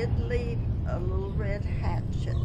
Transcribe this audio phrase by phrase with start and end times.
[0.00, 2.36] did leave a little red hatchet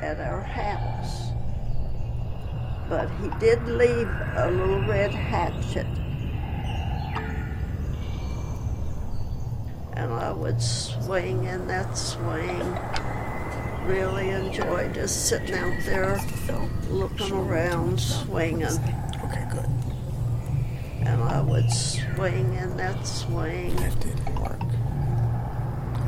[0.00, 1.32] at our house.
[2.88, 5.86] But he did leave a little red hatchet.
[9.98, 12.78] And I would swing in that swing.
[13.86, 16.18] Really enjoy just sitting out there
[16.88, 18.64] looking around, swinging.
[18.64, 19.68] Okay, good.
[21.06, 23.76] And I would swing in that swing.
[23.76, 24.77] That didn't work.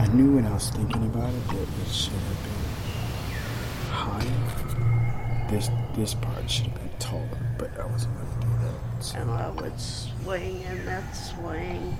[0.00, 5.48] I knew when I was thinking about it that it should have been higher.
[5.50, 9.04] This this part should have been taller, but I wasn't gonna do that.
[9.04, 11.96] So and I would swing in that swing.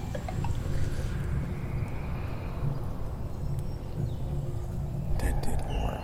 [5.19, 6.01] that didn't work.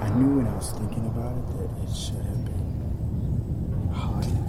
[0.00, 4.46] I knew when I was thinking about it that it should have been higher.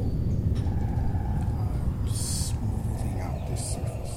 [1.58, 4.14] I'm smoothing out this surface.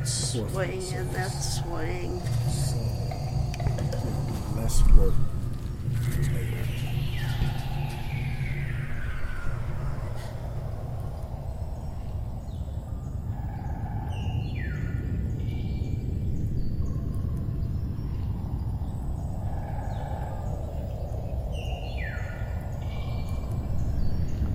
[0.00, 2.22] And would swing in that swing.
[2.48, 2.78] So
[3.68, 5.12] it'll be less work.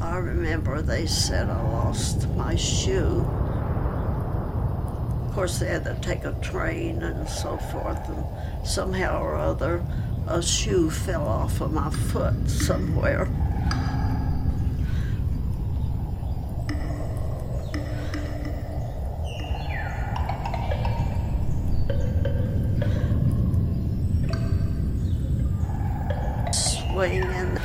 [0.01, 3.44] I remember they said I lost my shoe.
[5.35, 8.25] Of course, they had to take a train and so forth, and
[8.65, 9.83] somehow or other,
[10.29, 13.27] a shoe fell off of my foot somewhere.
[26.53, 27.59] Swinging.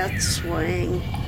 [0.00, 1.19] That swing.